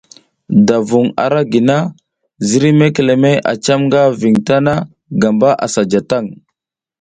[0.67, 1.77] Da vung ara gi na,
[2.47, 4.73] ziriy memeɗehey a cam nga ving tana
[5.21, 6.27] gamba sa ja tang.